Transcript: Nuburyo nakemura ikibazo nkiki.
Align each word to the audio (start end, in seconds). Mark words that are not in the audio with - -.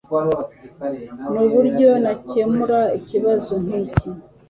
Nuburyo 1.31 1.89
nakemura 2.03 2.79
ikibazo 2.99 3.51
nkiki. 3.63 4.09